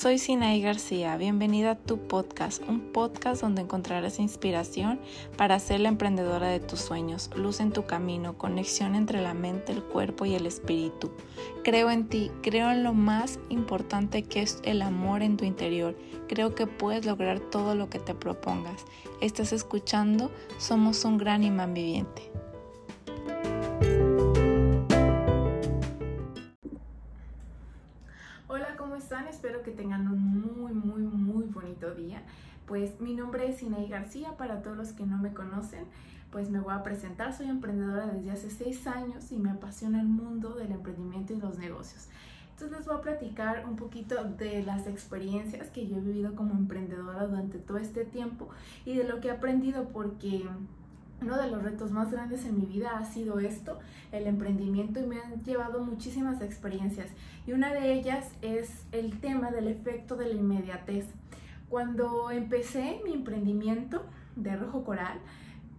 [0.00, 1.18] soy Sinaí García.
[1.18, 4.98] Bienvenida a tu podcast, un podcast donde encontrarás inspiración
[5.36, 9.72] para ser la emprendedora de tus sueños, luz en tu camino, conexión entre la mente,
[9.72, 11.10] el cuerpo y el espíritu.
[11.64, 15.94] Creo en ti, creo en lo más importante que es el amor en tu interior.
[16.28, 18.86] Creo que puedes lograr todo lo que te propongas.
[19.20, 22.32] Estás escuchando Somos un gran imán viviente.
[29.70, 32.22] Tengan un muy, muy, muy bonito día.
[32.66, 35.84] Pues mi nombre es Inay García, para todos los que no me conocen,
[36.30, 37.36] pues me voy a presentar.
[37.36, 41.58] Soy emprendedora desde hace seis años y me apasiona el mundo del emprendimiento y los
[41.58, 42.08] negocios.
[42.52, 46.52] Entonces les voy a platicar un poquito de las experiencias que yo he vivido como
[46.52, 48.50] emprendedora durante todo este tiempo
[48.84, 50.44] y de lo que he aprendido porque
[51.22, 53.78] uno de los retos más grandes en mi vida ha sido esto,
[54.12, 57.08] el emprendimiento, y me han llevado muchísimas experiencias.
[57.46, 61.06] Y una de ellas es el tema del efecto de la inmediatez.
[61.68, 64.04] Cuando empecé mi emprendimiento
[64.36, 65.18] de Rojo Coral,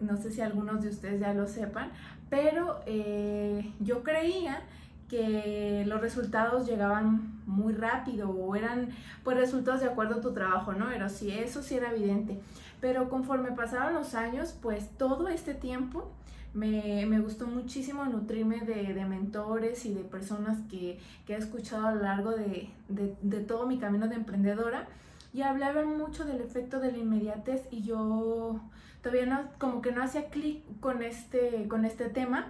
[0.00, 1.92] no sé si algunos de ustedes ya lo sepan,
[2.28, 4.62] pero eh, yo creía
[5.08, 8.90] que los resultados llegaban muy rápido o eran
[9.22, 10.86] pues resultados de acuerdo a tu trabajo, ¿no?
[10.88, 12.40] Pero sí, eso sí era evidente.
[12.80, 16.10] Pero conforme pasaron los años, pues todo este tiempo
[16.56, 22.32] me, gustó muchísimo nutrirme de, mentores y de personas que, he escuchado a lo largo
[22.32, 22.70] de,
[23.46, 24.88] todo mi camino de emprendedora
[25.34, 28.60] y hablaban mucho del efecto de la inmediatez y yo
[29.02, 32.46] todavía no, como que no hacía clic con este, con este tema,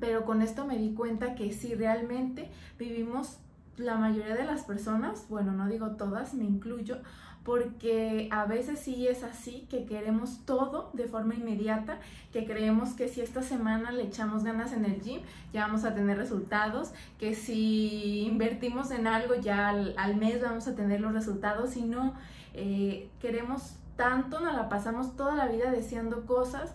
[0.00, 2.48] pero con esto me di cuenta que si realmente
[2.78, 3.38] vivimos
[3.76, 6.98] la mayoría de las personas, bueno, no digo todas, me incluyo,
[7.44, 12.00] porque a veces sí es así, que queremos todo de forma inmediata,
[12.32, 15.20] que creemos que si esta semana le echamos ganas en el gym,
[15.52, 20.74] ya vamos a tener resultados, que si invertimos en algo, ya al, mes vamos a
[20.74, 22.14] tener los resultados, y no,
[22.54, 26.74] eh, queremos tanto, nos la pasamos toda la vida deseando cosas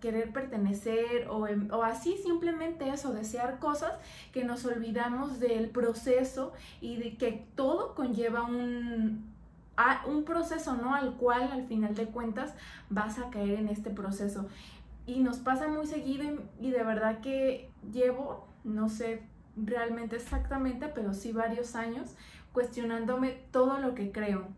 [0.00, 3.92] querer pertenecer o, o, así simplemente eso, desear cosas
[4.32, 9.32] que nos olvidamos del proceso y de que todo conlleva un,
[10.06, 10.94] un proceso, ¿no?
[10.94, 12.54] Al cual al final de cuentas
[12.90, 14.48] vas a caer en este proceso.
[15.06, 16.24] Y nos pasa muy seguido
[16.60, 19.22] y, de verdad que llevo, no sé
[19.56, 22.14] realmente exactamente, pero sí varios años
[22.52, 24.48] cuestionándome todo lo que creo.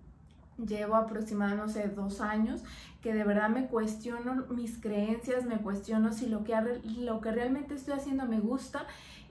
[0.58, 2.62] Llevo aproximadamente, no sé, dos años
[3.02, 6.54] que de verdad me cuestiono mis creencias, me cuestiono si lo que,
[6.98, 8.86] lo que realmente estoy haciendo me gusta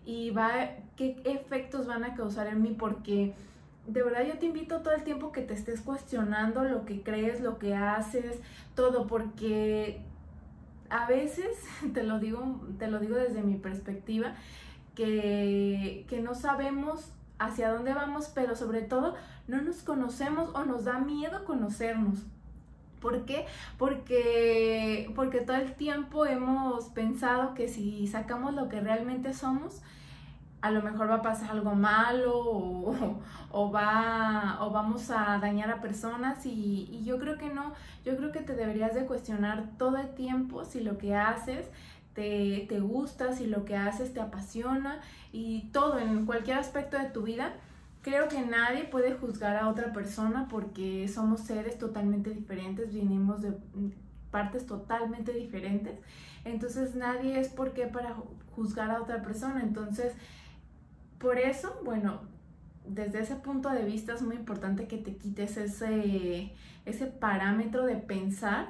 [0.06, 0.52] y va,
[0.96, 3.34] qué efectos van a causar en mí porque
[3.88, 7.42] de verdad yo te invito todo el tiempo que te estés cuestionando lo que crees,
[7.42, 8.40] lo que haces,
[8.76, 10.02] todo, porque
[10.90, 11.50] a veces,
[11.94, 14.36] te lo digo, te lo digo desde mi perspectiva,
[14.96, 19.16] que, que no sabemos hacia dónde vamos, pero sobre todo
[19.48, 22.20] no nos conocemos o nos da miedo conocernos.
[23.02, 23.46] ¿Por qué?
[23.78, 29.82] Porque, porque todo el tiempo hemos pensado que si sacamos lo que realmente somos,
[30.66, 32.34] a lo mejor va a pasar algo malo
[33.52, 37.74] o, va, o vamos a dañar a personas y, yo creo que no,
[38.04, 41.68] yo creo que te deberías de cuestionar todo el tiempo si lo que haces
[42.16, 47.10] te, te gusta, si lo que haces te apasiona y todo en cualquier aspecto de
[47.10, 47.54] tu vida.
[48.02, 53.54] Creo que nadie puede juzgar a otra persona porque somos seres totalmente diferentes, venimos de
[54.32, 56.00] partes totalmente diferentes.
[56.46, 58.16] Entonces nadie es por qué para
[58.56, 59.62] juzgar a otra persona.
[59.62, 60.14] Entonces
[61.20, 62.22] por eso, bueno,
[62.88, 66.54] desde ese punto de vista es muy importante que te quites ese,
[66.86, 68.68] ese parámetro de pensar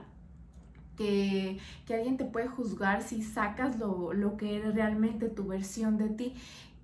[0.95, 6.09] que, alguien te puede juzgar si sacas lo, lo que es realmente tu versión de
[6.09, 6.33] ti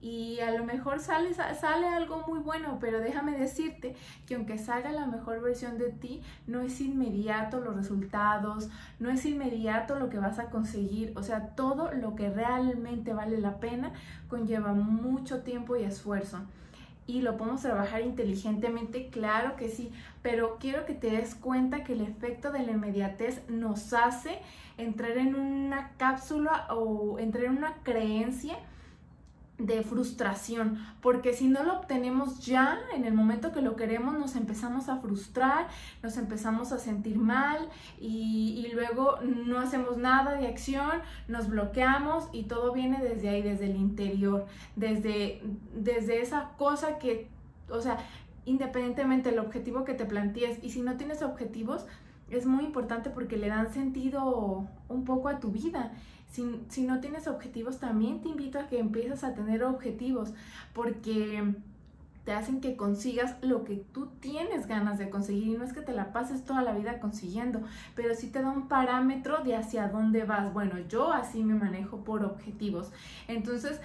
[0.02, 3.96] y a lo mejor sale, sale algo muy bueno, pero déjame decirte
[4.26, 9.26] que aunque salga la mejor versión de ti, no es inmediato los resultados, no es
[9.26, 13.94] inmediato lo que vas a conseguir, o sea, todo lo que realmente vale la pena
[14.28, 16.40] conlleva mucho tiempo y esfuerzo.
[17.08, 21.94] Y lo podemos trabajar inteligentemente, claro que sí, pero quiero que te des cuenta que
[21.94, 24.40] el efecto de la inmediatez nos hace
[24.78, 28.58] entrar en una cápsula o entrar en una creencia
[29.66, 34.36] de frustración, porque si no lo obtenemos ya, en el momento que lo queremos, nos
[34.36, 35.68] empezamos a frustrar,
[36.02, 37.70] nos empezamos a sentir mal
[38.00, 43.66] y, luego no hacemos nada de acción, nos bloqueamos y todo viene desde ahí, desde
[43.66, 45.42] el interior, desde,
[45.76, 47.28] desde esa cosa que,
[47.70, 47.98] o sea,
[48.46, 51.86] independientemente del objetivo que te plantees y si no tienes objetivos,
[52.30, 55.92] es muy importante porque le dan sentido un poco a tu vida
[56.32, 60.34] si, no tienes objetivos, también te invito a que empieces a tener objetivos,
[60.74, 61.54] porque
[62.24, 65.82] te hacen que consigas lo que tú tienes ganas de conseguir y no es que
[65.82, 67.62] te la pases toda la vida consiguiendo,
[67.96, 70.54] pero sí te da un parámetro de hacia dónde vas.
[70.54, 72.92] Bueno, yo así me manejo por objetivos.
[73.28, 73.82] Entonces,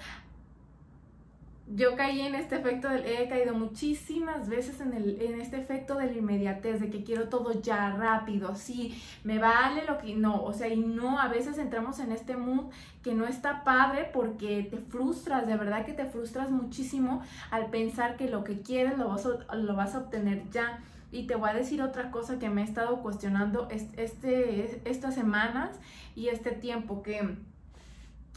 [1.75, 6.05] yo caí en este efecto, he caído muchísimas veces en, el, en este efecto de
[6.05, 10.53] la inmediatez, de que quiero todo ya rápido, sí, me vale lo que no, o
[10.53, 12.71] sea, y no, a veces entramos en este mood
[13.03, 17.21] que no está padre porque te frustras, de verdad que te frustras muchísimo
[17.51, 20.79] al pensar que lo que quieres lo vas a, lo vas a obtener ya.
[21.09, 25.69] Y te voy a decir otra cosa que me he estado cuestionando este, estas semanas
[26.15, 27.37] y este tiempo, que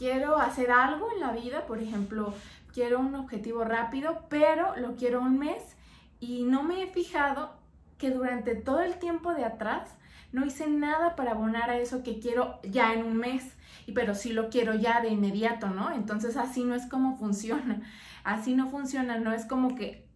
[0.01, 2.33] quiero hacer algo en la vida, por ejemplo,
[2.73, 5.61] quiero un objetivo rápido, pero lo quiero un mes
[6.19, 7.51] y no me he fijado
[7.99, 9.95] que durante todo el tiempo de atrás
[10.31, 13.55] no hice nada para abonar a eso que quiero ya en un mes,
[13.85, 15.91] y pero sí lo quiero ya de inmediato, ¿no?
[15.91, 17.83] Entonces así no es como funciona,
[18.23, 20.07] así no funciona, no es como que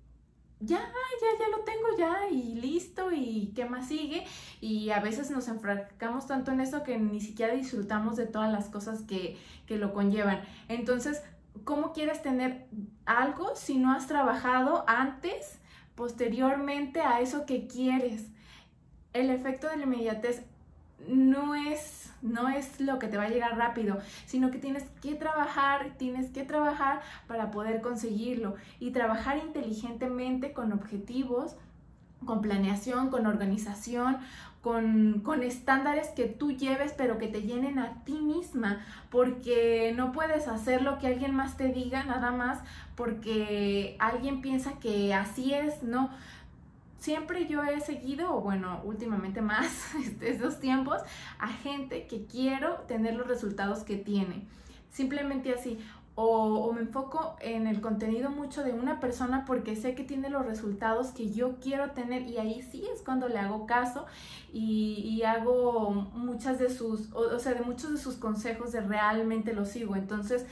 [0.65, 4.25] ya, ya, ya lo tengo ya y listo y qué más sigue
[4.61, 8.69] y a veces nos enfrascamos tanto en eso que ni siquiera disfrutamos de todas las
[8.69, 10.41] cosas que, que lo conllevan.
[10.67, 11.21] Entonces,
[11.63, 12.67] ¿cómo quieres tener
[13.05, 15.59] algo si no has trabajado antes,
[15.95, 18.27] posteriormente a eso que quieres?
[19.13, 20.43] El efecto de la inmediatez
[21.07, 25.15] no es, no es lo que te va a llegar rápido, sino que tienes que
[25.15, 31.55] trabajar, tienes que trabajar para poder conseguirlo y trabajar inteligentemente con objetivos,
[32.25, 34.17] con planeación, con organización,
[34.65, 38.81] con, estándares que tú lleves, pero que te llenen a ti misma,
[39.11, 42.59] porque no puedes hacer lo que alguien más te diga nada más
[42.95, 46.09] porque alguien piensa que así es, no.
[47.05, 51.03] Siempre yo he seguido, o bueno, últimamente más, estos tiempos,
[51.37, 54.47] a gente que quiero tener los resultados que tiene.
[54.89, 55.77] Simplemente así
[56.15, 60.47] o, me enfoco en el contenido mucho de una persona porque sé que tiene los
[60.47, 64.07] resultados que yo quiero tener y ahí sí es cuando le hago caso
[64.51, 69.67] y, hago muchas de sus, o, sea, de muchos de sus consejos de realmente los
[69.69, 69.95] sigo.
[69.95, 70.47] Entonces,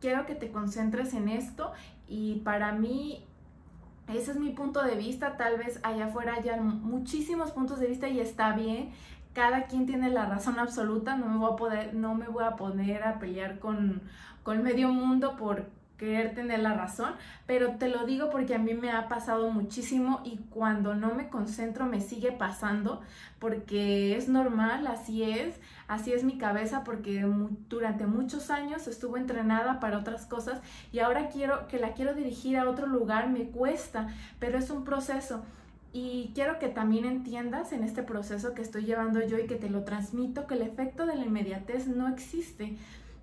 [0.00, 1.72] quiero que te concentres en esto
[2.08, 3.26] y para mí
[4.08, 8.08] ese es mi punto de vista, tal vez allá afuera haya muchísimos puntos de vista
[8.08, 8.90] y está bien,
[9.32, 12.56] cada quien tiene la razón absoluta, no me voy a poder, no me voy a
[12.56, 14.02] poner a pelear con,
[14.42, 15.66] con medio mundo por
[15.96, 17.14] querer tener la razón,
[17.46, 21.28] pero te lo digo porque a mí me ha pasado muchísimo y cuando no me
[21.28, 23.00] concentro me sigue pasando
[23.38, 25.56] porque es normal, así es,
[25.88, 27.26] así es mi cabeza porque
[27.68, 30.60] durante muchos años estuvo entrenada para otras cosas
[30.92, 34.08] y ahora quiero que la quiero dirigir a otro lugar, me cuesta,
[34.38, 35.42] pero es un proceso.
[35.92, 39.70] Y quiero que también entiendas en este proceso que estoy llevando yo y que te
[39.70, 42.76] lo transmito, que el efecto de la inmediatez no existe.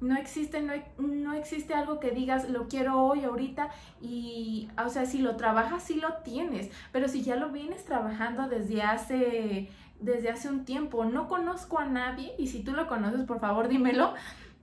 [0.04, 3.70] No existe, no, no, existe algo que digas, lo quiero hoy, ahorita,
[4.02, 8.50] y, o sea, si lo trabajas, sí lo tienes, pero si ya lo vienes trabajando
[8.50, 9.70] desde hace,
[10.02, 13.70] desde hace un tiempo, no conozco a nadie, y si tú lo conoces, por favor,
[13.70, 14.14] dímelo,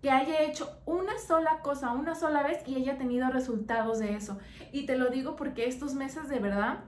[0.03, 4.39] que haya hecho una sola cosa, una sola vez, y haya tenido resultados de eso.
[4.73, 6.81] Y te lo digo porque estos meses de verdad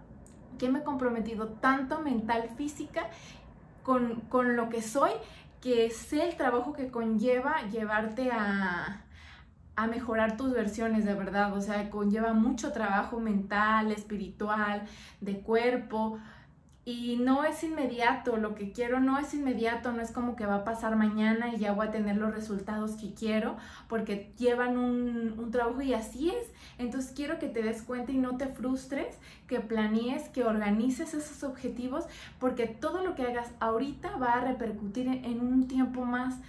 [0.59, 3.09] que me he comprometido tanto mental, física,
[3.83, 5.11] con, con lo que soy,
[5.63, 9.05] que sé el trabajo que conlleva llevarte a,
[9.77, 14.83] a mejorar tus versiones de verdad, o sea, conlleva mucho trabajo mental, espiritual,
[15.21, 16.19] de cuerpo,
[16.85, 20.57] y no es inmediato, lo que quiero no es inmediato, no es como que va
[20.57, 23.57] a pasar mañana y ya voy a tener los resultados que quiero,
[23.89, 26.53] porque llevan un, un, trabajo y así es.
[26.79, 31.45] Entonces quiero que te des cuenta y no te frustres, que planees, que organices esos
[31.45, 32.07] objetivos,
[32.41, 36.41] porque todo lo que hagas ahorita va a repercutir en un tiempo más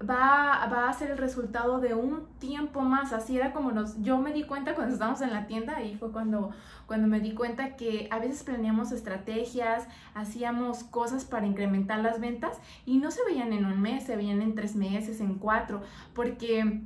[0.00, 3.12] va, va, a ser el resultado de un tiempo más.
[3.12, 6.12] Así era como nos, yo me di cuenta cuando estábamos en la tienda, ahí fue
[6.12, 6.50] cuando,
[6.86, 12.58] cuando me di cuenta que a veces planeamos estrategias, hacíamos cosas para incrementar las ventas
[12.86, 15.82] y no se veían en un mes, se veían en tres meses, en cuatro,
[16.14, 16.82] porque...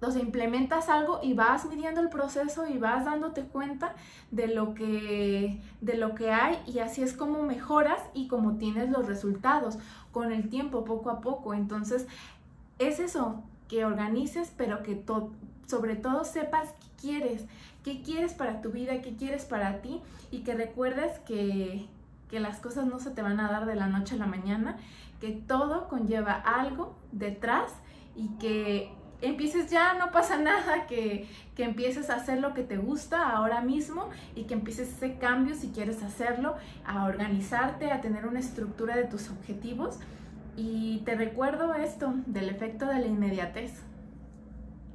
[0.00, 3.94] Sea, implementas algo y vas midiendo el proceso y vas dándote cuenta
[4.30, 8.90] de lo que, de lo que hay y así es como mejoras y como tienes
[8.90, 9.78] los resultados
[10.12, 11.54] con el tiempo, poco a poco.
[11.54, 12.06] Entonces,
[12.78, 15.02] es eso, que organices, pero que
[15.66, 17.44] sobre todo sepas qué quieres,
[17.82, 20.00] qué quieres para tu vida, qué quieres para ti
[20.30, 21.86] y que recuerdes que,
[22.30, 24.76] que las cosas no se te van a dar de la noche a la mañana,
[25.20, 27.72] que todo conlleva algo detrás
[28.14, 32.76] y que empieces ya, no pasa nada, que, que, empieces a hacer lo que te
[32.76, 38.26] gusta ahora mismo y que empieces ese cambio si quieres hacerlo, a organizarte, a tener
[38.26, 39.98] una estructura de tus objetivos.
[40.56, 43.72] Y te recuerdo esto del efecto de la inmediatez.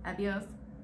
[0.04, 0.61] Adiós.